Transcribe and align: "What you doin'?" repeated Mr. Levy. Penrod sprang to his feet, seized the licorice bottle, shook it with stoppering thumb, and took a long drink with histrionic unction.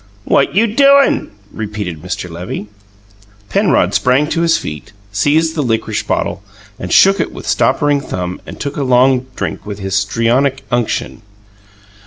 "What 0.23 0.55
you 0.55 0.65
doin'?" 0.65 1.29
repeated 1.51 2.01
Mr. 2.01 2.27
Levy. 2.27 2.67
Penrod 3.49 3.93
sprang 3.93 4.25
to 4.29 4.41
his 4.41 4.57
feet, 4.57 4.93
seized 5.11 5.53
the 5.53 5.61
licorice 5.61 6.01
bottle, 6.01 6.41
shook 6.89 7.19
it 7.19 7.31
with 7.31 7.45
stoppering 7.45 8.01
thumb, 8.01 8.41
and 8.47 8.59
took 8.59 8.77
a 8.77 8.83
long 8.83 9.27
drink 9.35 9.63
with 9.63 9.77
histrionic 9.77 10.63
unction. 10.71 11.21